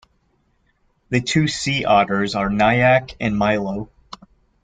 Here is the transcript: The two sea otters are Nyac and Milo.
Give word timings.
The 1.09 1.21
two 1.21 1.47
sea 1.47 1.85
otters 1.85 2.33
are 2.33 2.49
Nyac 2.49 3.15
and 3.19 3.37
Milo. 3.37 3.91